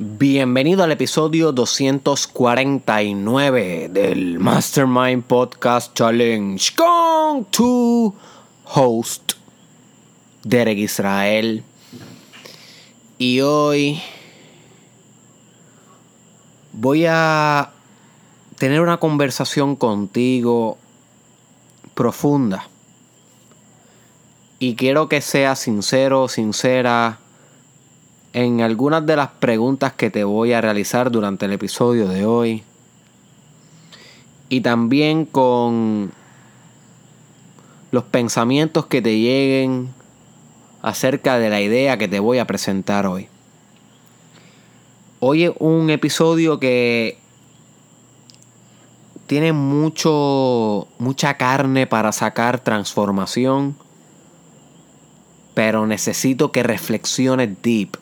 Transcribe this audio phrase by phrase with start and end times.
[0.00, 8.14] Bienvenido al episodio 249 del Mastermind Podcast Challenge con tu
[8.62, 9.32] host,
[10.44, 11.64] Derek Israel.
[13.18, 14.00] Y hoy
[16.72, 17.72] voy a
[18.56, 20.78] tener una conversación contigo
[21.94, 22.68] profunda.
[24.60, 27.18] Y quiero que seas sincero, sincera
[28.32, 32.62] en algunas de las preguntas que te voy a realizar durante el episodio de hoy.
[34.48, 36.12] Y también con
[37.90, 39.88] los pensamientos que te lleguen
[40.82, 43.28] acerca de la idea que te voy a presentar hoy.
[45.20, 47.18] Hoy es un episodio que
[49.26, 53.76] tiene mucho mucha carne para sacar transformación,
[55.54, 57.98] pero necesito que reflexiones deep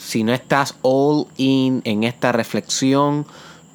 [0.00, 3.26] si no estás all in en esta reflexión,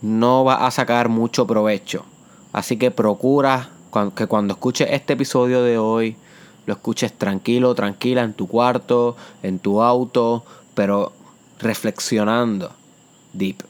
[0.01, 2.03] no vas a sacar mucho provecho.
[2.51, 3.69] Así que procura
[4.15, 6.17] que cuando escuches este episodio de hoy,
[6.65, 11.13] lo escuches tranquilo, tranquila en tu cuarto, en tu auto, pero
[11.59, 12.71] reflexionando
[13.33, 13.63] deep.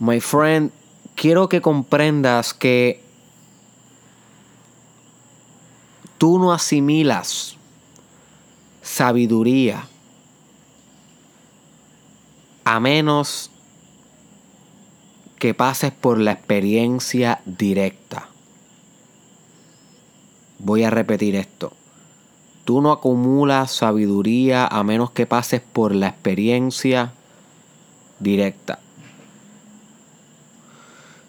[0.00, 0.70] My friend,
[1.14, 3.02] quiero que comprendas que
[6.18, 7.56] tú no asimilas
[9.00, 9.86] sabiduría,
[12.66, 13.50] a menos
[15.38, 18.28] que pases por la experiencia directa.
[20.58, 21.72] Voy a repetir esto.
[22.66, 27.14] Tú no acumulas sabiduría a menos que pases por la experiencia
[28.18, 28.80] directa.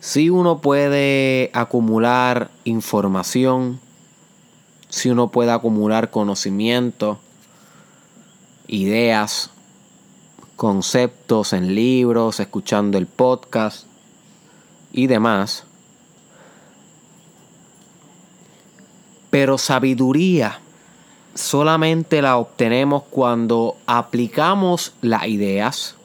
[0.02, 3.80] Si uno puede acumular información,
[4.90, 7.22] si uno puede acumular conocimiento,
[8.72, 9.52] ideas,
[10.56, 13.86] conceptos en libros, escuchando el podcast
[14.94, 15.66] y demás.
[19.30, 20.60] Pero sabiduría
[21.36, 25.96] solamente la obtenemos cuando aplicamos las ideas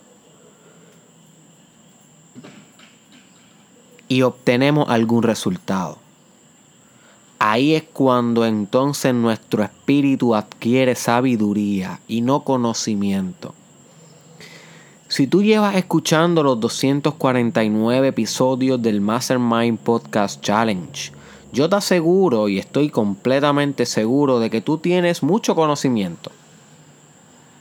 [4.09, 6.06] y obtenemos algún resultado.
[7.39, 13.55] Ahí es cuando entonces nuestro espíritu adquiere sabiduría y no conocimiento.
[15.09, 21.13] Si tú llevas escuchando los 249 episodios del Mastermind Podcast Challenge,
[21.53, 26.33] yo te aseguro y estoy completamente seguro de que tú tienes mucho conocimiento.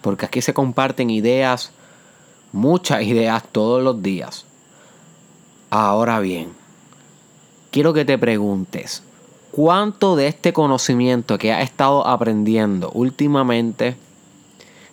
[0.02, 1.72] Porque aquí se comparten ideas,
[2.52, 4.46] muchas ideas todos los días.
[5.70, 6.50] Ahora bien,
[7.72, 9.04] quiero que te preguntes,
[9.56, 13.96] ¿Cuánto de este conocimiento que has estado aprendiendo últimamente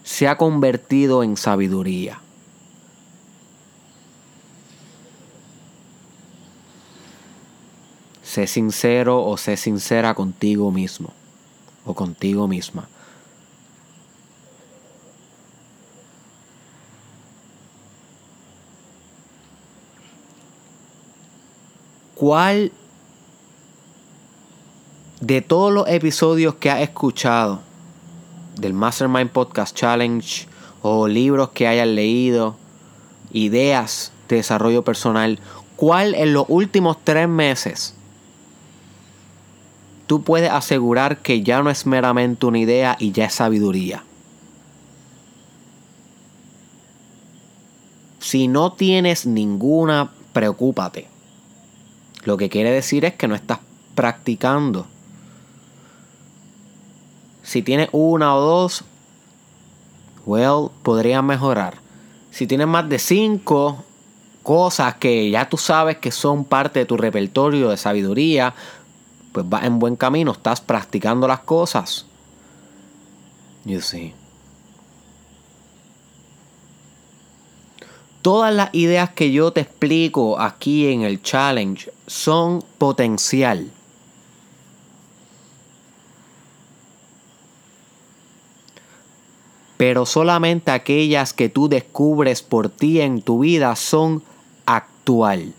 [0.04, 2.20] se ha convertido en sabiduría?
[8.22, 11.12] Sé sincero o sé sincera contigo mismo
[11.84, 12.88] o contigo misma.
[22.14, 22.70] ¿Cuál
[25.22, 27.60] de todos los episodios que has escuchado
[28.56, 30.48] del Mastermind Podcast Challenge
[30.82, 32.56] o libros que hayas leído,
[33.32, 35.38] ideas de desarrollo personal,
[35.76, 37.94] ¿cuál en los últimos tres meses
[40.08, 44.02] tú puedes asegurar que ya no es meramente una idea y ya es sabiduría?
[48.18, 51.06] Si no tienes ninguna, preocúpate.
[52.24, 53.60] Lo que quiere decir es que no estás
[53.94, 54.88] practicando
[57.42, 58.84] si tienes una o dos,
[60.26, 61.78] well, podría mejorar.
[62.30, 63.84] Si tienes más de cinco
[64.42, 68.54] cosas que ya tú sabes que son parte de tu repertorio de sabiduría,
[69.32, 72.06] pues vas en buen camino, estás practicando las cosas.
[73.64, 74.14] You see.
[78.22, 83.72] Todas las ideas que yo te explico aquí en el challenge son potencial.
[89.82, 94.22] Pero solamente aquellas que tú descubres por ti en tu vida son
[94.64, 95.54] actual.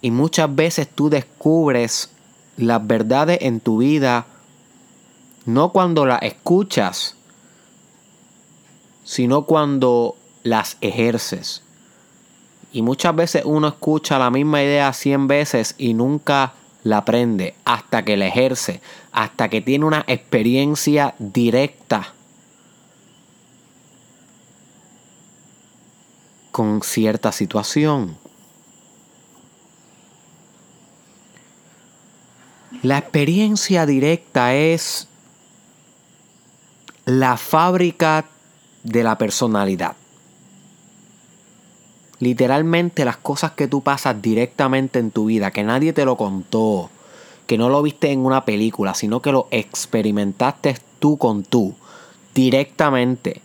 [0.00, 2.10] Y muchas veces tú descubres
[2.56, 4.24] las verdades en tu vida
[5.44, 7.16] no cuando las escuchas,
[9.04, 11.62] sino cuando las ejerces.
[12.72, 18.04] Y muchas veces uno escucha la misma idea 100 veces y nunca la aprende, hasta
[18.04, 18.80] que la ejerce,
[19.12, 22.14] hasta que tiene una experiencia directa
[26.50, 28.16] con cierta situación.
[32.82, 35.06] La experiencia directa es
[37.04, 38.24] la fábrica
[38.82, 39.96] de la personalidad.
[42.20, 46.90] Literalmente las cosas que tú pasas directamente en tu vida, que nadie te lo contó,
[47.46, 51.74] que no lo viste en una película, sino que lo experimentaste tú con tú,
[52.34, 53.40] directamente.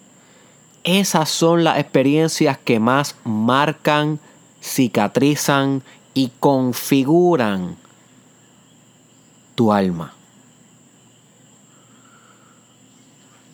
[0.84, 4.20] Esas son las experiencias que más marcan,
[4.62, 5.82] cicatrizan
[6.14, 7.78] y configuran
[9.56, 10.14] tu alma.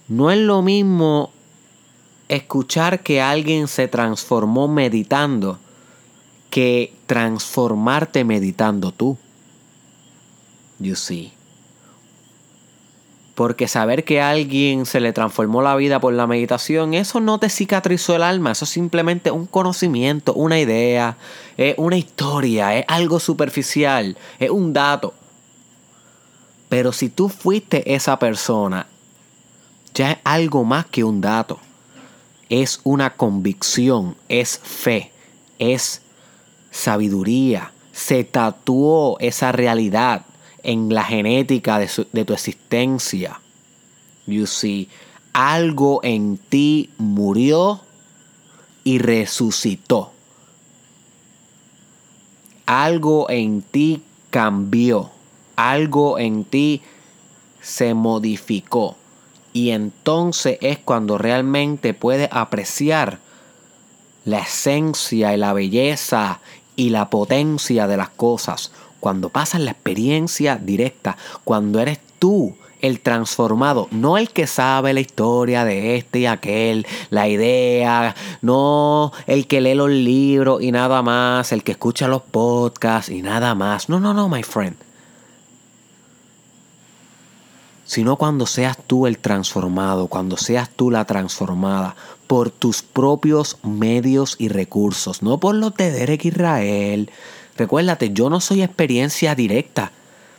[0.07, 1.31] No es lo mismo
[2.31, 5.59] escuchar que alguien se transformó meditando
[6.51, 9.17] que transformarte meditando tú.
[10.79, 11.33] You see.
[13.35, 17.49] Porque saber que alguien se le transformó la vida por la meditación, eso no te
[17.49, 21.17] cicatrizó el alma, eso es simplemente un conocimiento, una idea,
[21.57, 25.13] es una historia, es algo superficial, es un dato.
[26.69, 28.87] Pero si tú fuiste esa persona,
[29.93, 31.59] ya es algo más que un dato
[32.51, 35.13] es una convicción, es fe,
[35.57, 36.01] es
[36.69, 37.71] sabiduría.
[37.93, 40.25] Se tatuó esa realidad
[40.61, 43.39] en la genética de, tu existencia.
[44.27, 44.89] You see,
[45.31, 47.79] algo en ti murió
[48.83, 50.11] y resucitó.
[52.65, 55.09] Algo en ti cambió.
[55.55, 56.81] Algo en ti
[57.61, 58.97] se modificó.
[59.53, 63.19] Y entonces es cuando realmente puedes apreciar
[64.25, 66.39] la esencia y la belleza
[66.75, 68.71] y la potencia de las cosas.
[68.99, 75.01] Cuando pasas la experiencia directa, cuando eres tú el transformado, no el que sabe la
[75.01, 81.01] historia de este y aquel, la idea, no el que lee los libros y nada
[81.01, 83.89] más, el que escucha los podcasts y nada más.
[83.89, 84.77] No, no, no, my friend
[87.91, 94.37] sino cuando seas tú el transformado, cuando seas tú la transformada por tus propios medios
[94.39, 97.09] y recursos, no por los de Derek Israel.
[97.57, 99.91] Recuérdate, yo no soy experiencia directa.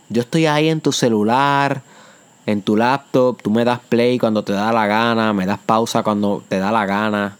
[0.08, 1.82] Yo estoy ahí en tu celular,
[2.46, 6.02] en tu laptop, tú me das play cuando te da la gana, me das pausa
[6.02, 7.37] cuando te da la gana.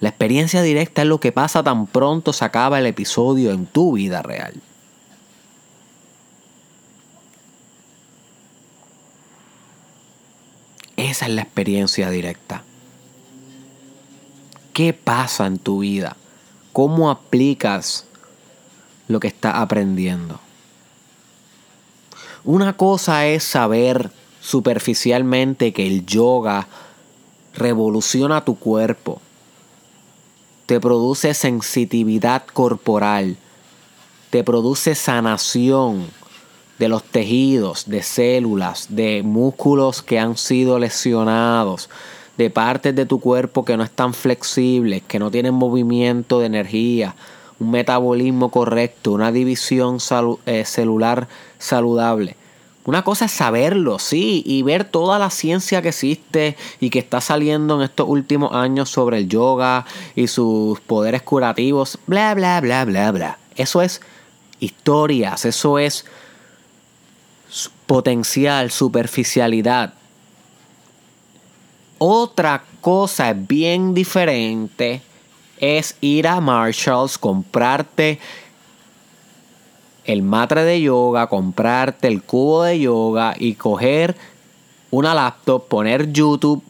[0.00, 3.94] La experiencia directa es lo que pasa tan pronto se acaba el episodio en tu
[3.94, 4.60] vida real.
[11.14, 12.64] Esa es la experiencia directa.
[14.72, 16.16] ¿Qué pasa en tu vida?
[16.72, 18.04] ¿Cómo aplicas
[19.06, 20.40] lo que estás aprendiendo?
[22.42, 26.66] Una cosa es saber superficialmente que el yoga
[27.54, 29.20] revoluciona tu cuerpo,
[30.66, 33.36] te produce sensitividad corporal,
[34.30, 36.08] te produce sanación,
[36.78, 41.88] de los tejidos, de células, de músculos que han sido lesionados,
[42.36, 47.14] de partes de tu cuerpo que no están flexibles, que no tienen movimiento de energía,
[47.60, 49.98] un metabolismo correcto, una división
[50.46, 51.28] eh, celular
[51.58, 52.36] saludable.
[52.86, 57.22] Una cosa es saberlo, sí, y ver toda la ciencia que existe y que está
[57.22, 62.84] saliendo en estos últimos años sobre el yoga y sus poderes curativos, bla, bla, bla,
[62.84, 63.38] bla, bla.
[63.56, 64.02] Eso es
[64.60, 66.04] historias, eso es
[67.86, 69.94] potencial, superficialidad.
[71.98, 75.02] Otra cosa bien diferente
[75.58, 78.18] es ir a Marshalls, comprarte
[80.04, 84.16] el matre de yoga, comprarte el cubo de yoga y coger
[84.90, 86.62] una laptop, poner YouTube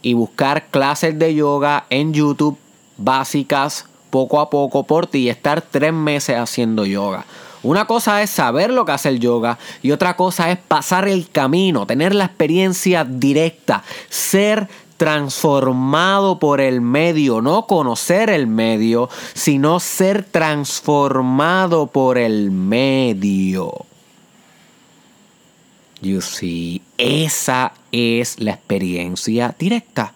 [0.00, 2.58] y buscar clases de yoga en YouTube
[2.96, 7.26] básicas poco a poco por ti y estar tres meses haciendo yoga.
[7.62, 11.28] Una cosa es saber lo que hace el yoga y otra cosa es pasar el
[11.30, 19.80] camino, tener la experiencia directa, ser transformado por el medio, no conocer el medio, sino
[19.80, 23.72] ser transformado por el medio.
[26.00, 30.12] You see, esa es la experiencia directa.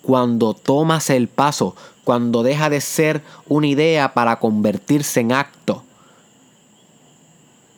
[0.00, 1.74] Cuando tomas el paso,
[2.04, 5.82] cuando deja de ser una idea para convertirse en acto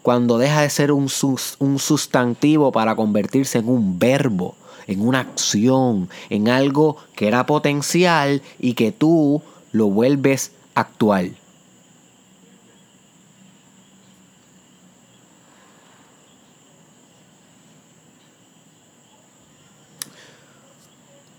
[0.08, 1.10] cuando deja de ser un,
[1.58, 4.54] un sustantivo para convertirse en un verbo,
[4.86, 11.36] en una acción, en algo que era potencial y que tú lo vuelves actual.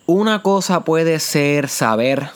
[0.06, 2.30] Una cosa puede ser saber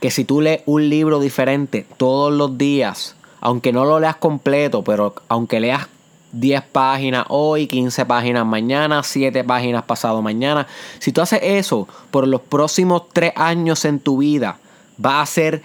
[0.00, 4.82] que si tú lees un libro diferente todos los días, aunque no lo leas completo,
[4.82, 5.88] pero aunque leas
[6.32, 10.66] 10 páginas hoy, 15 páginas mañana, 7 páginas pasado mañana,
[10.98, 14.58] si tú haces eso por los próximos 3 años en tu vida,
[15.04, 15.62] va a ser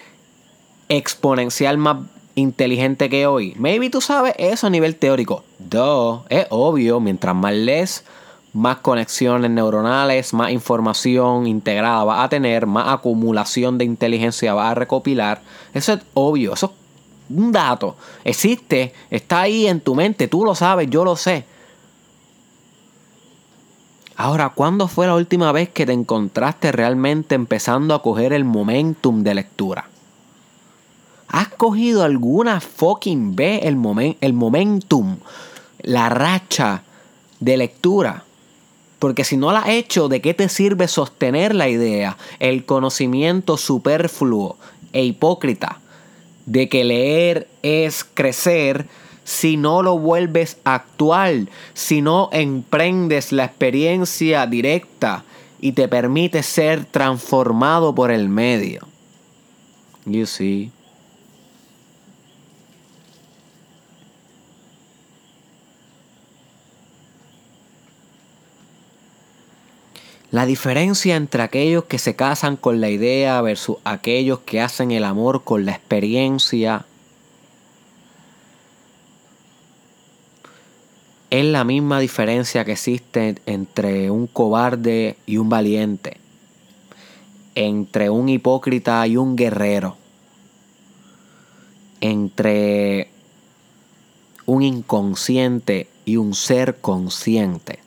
[0.90, 1.98] exponencial más
[2.36, 3.54] inteligente que hoy.
[3.58, 5.44] Maybe tú sabes eso a nivel teórico.
[5.60, 8.04] Duh, es obvio, mientras más lees,
[8.54, 14.76] más conexiones neuronales, más información integrada vas a tener, más acumulación de inteligencia vas a
[14.76, 15.42] recopilar.
[15.74, 16.81] Eso es obvio, eso es
[17.36, 17.96] un dato.
[18.24, 21.46] Existe, está ahí en tu mente, tú lo sabes, yo lo sé.
[24.16, 29.24] Ahora, ¿cuándo fue la última vez que te encontraste realmente empezando a coger el momentum
[29.24, 29.90] de lectura?
[31.28, 33.80] ¿Has cogido alguna fucking vez el,
[34.22, 35.18] el momentum,
[35.82, 36.84] la racha
[37.40, 38.26] de lectura?
[39.00, 43.58] Porque si no la has hecho, ¿de qué te sirve sostener la idea, el conocimiento
[43.58, 44.58] superfluo
[44.94, 45.81] e hipócrita
[46.52, 48.86] de que leer es crecer
[49.24, 55.24] si no lo vuelves actual, si no emprendes la experiencia directa
[55.62, 58.88] y te permite ser transformado por el medio?
[60.06, 60.72] You see.
[70.32, 75.04] La diferencia entre aquellos que se casan con la idea versus aquellos que hacen el
[75.04, 76.86] amor con la experiencia
[81.32, 86.16] es la misma diferencia que existe entre un cobarde y un valiente,
[87.56, 89.98] entre un hipócrita y un guerrero,
[92.00, 93.10] entre
[94.46, 97.81] un inconsciente y un ser consciente.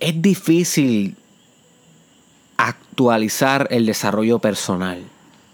[0.00, 1.16] Es difícil
[2.56, 5.02] actualizar el desarrollo personal.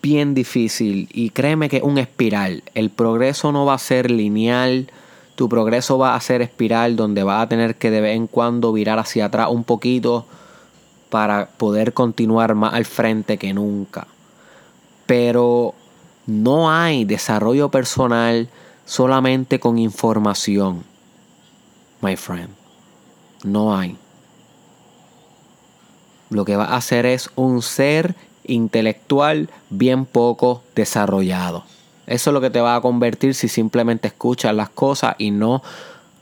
[0.03, 1.09] Bien difícil.
[1.13, 2.63] Y créeme que es un espiral.
[2.75, 4.91] El progreso no va a ser lineal.
[5.35, 8.73] Tu progreso va a ser espiral donde vas a tener que de vez en cuando
[8.73, 10.27] virar hacia atrás un poquito
[11.11, 14.07] para poder continuar más al frente que nunca.
[15.07, 15.75] Pero
[16.27, 18.49] no hay desarrollo personal
[18.85, 20.85] solamente con información.
[22.01, 22.51] My friend.
[23.43, 23.97] No hay
[26.35, 28.15] lo que va a hacer es un ser
[28.45, 31.65] intelectual bien poco desarrollado.
[32.07, 35.63] Eso es lo que te va a convertir si simplemente escuchas las cosas y no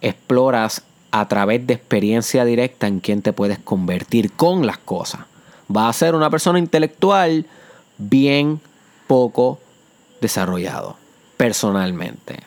[0.01, 5.23] exploras a través de experiencia directa en quién te puedes convertir con las cosas.
[5.75, 7.47] Va a ser una persona intelectual
[7.99, 8.61] bien
[9.07, 9.59] poco
[10.21, 10.97] desarrollado
[11.37, 12.41] personalmente.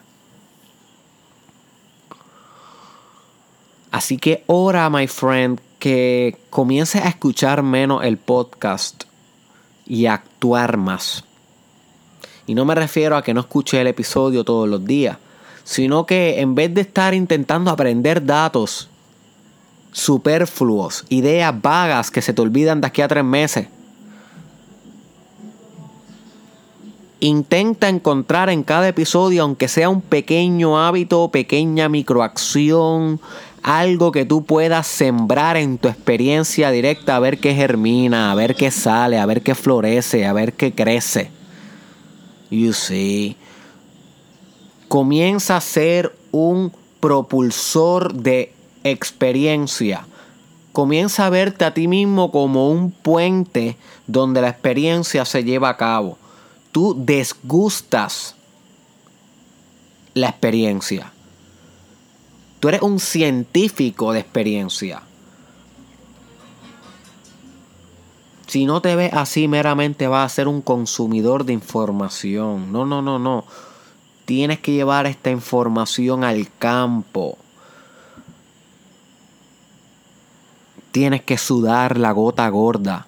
[3.91, 9.03] Así que ora, my friend, que comiences a escuchar menos el podcast
[9.85, 11.23] y actuar más.
[12.47, 15.19] Y no me refiero a que no escuche el episodio todos los días,
[15.63, 18.89] sino que en vez de estar intentando aprender datos
[19.91, 23.67] superfluos, ideas vagas que se te olvidan de aquí a tres meses,
[27.21, 33.19] Intenta encontrar en cada episodio, aunque sea un pequeño hábito, pequeña microacción,
[33.65, 38.53] algo que tú puedas sembrar en tu experiencia directa, a ver qué germina, a ver
[38.53, 41.31] qué sale, a ver qué florece, a ver qué crece.
[42.51, 43.35] You see.
[44.87, 48.53] Comienza a ser un propulsor de
[48.83, 50.05] experiencia.
[50.71, 55.77] Comienza a verte a ti mismo como un puente donde la experiencia se lleva a
[55.77, 56.19] cabo.
[56.71, 58.35] Tú desgustas
[60.13, 61.14] la experiencia.
[62.65, 65.03] Tú eres un científico de experiencia.
[68.47, 72.71] Si no te ves así, meramente vas a ser un consumidor de información.
[72.71, 73.45] No, no, no, no.
[74.25, 77.37] Tienes que llevar esta información al campo.
[80.91, 83.05] Tienes que sudar la gota gorda.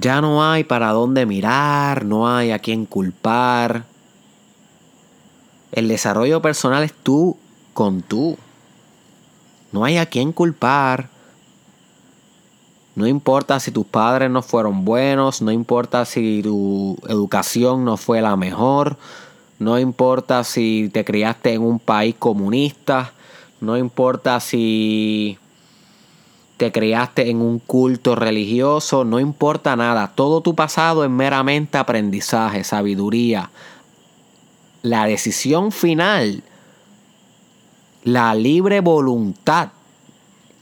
[0.00, 3.84] Ya no hay para dónde mirar, no hay a quién culpar.
[5.72, 7.36] El desarrollo personal es tú
[7.74, 8.38] con tú.
[9.72, 11.08] No hay a quién culpar.
[12.94, 18.20] No importa si tus padres no fueron buenos, no importa si tu educación no fue
[18.20, 18.98] la mejor,
[19.58, 23.12] no importa si te criaste en un país comunista,
[23.60, 25.38] no importa si
[26.58, 30.10] te criaste en un culto religioso, no importa nada.
[30.14, 33.50] Todo tu pasado es meramente aprendizaje, sabiduría.
[34.82, 36.42] La decisión final,
[38.02, 39.68] la libre voluntad,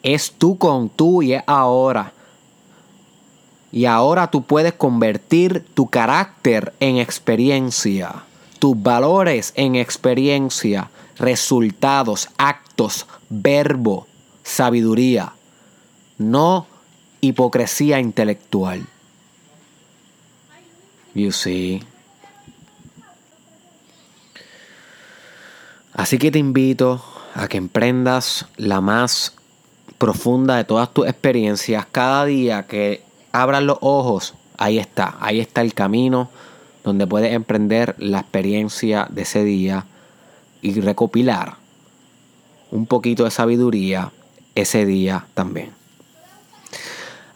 [0.03, 2.13] es tú con tú y es ahora.
[3.73, 8.25] Y ahora tú puedes convertir tu carácter en experiencia,
[8.59, 14.07] tus valores en experiencia, resultados, actos, verbo,
[14.43, 15.33] sabiduría
[16.19, 16.67] no
[17.21, 18.87] hipocresía intelectual.
[21.15, 21.83] You see.
[25.95, 27.03] Así que te invito
[27.35, 29.35] a que emprendas la más
[29.97, 31.87] profunda de todas tus experiencias.
[31.91, 36.29] Cada día que abras los ojos, ahí está, ahí está el camino
[36.85, 39.87] donde puedes emprender la experiencia de ese día
[40.63, 41.57] y recopilar
[42.71, 44.13] un poquito de sabiduría
[44.55, 45.86] ese día también.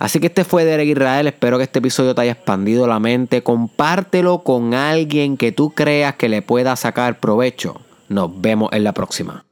[0.01, 1.27] Así que este fue Derek Israel.
[1.27, 3.43] Espero que este episodio te haya expandido la mente.
[3.43, 7.83] Compártelo con alguien que tú creas que le pueda sacar provecho.
[8.09, 9.45] Nos vemos en la próxima.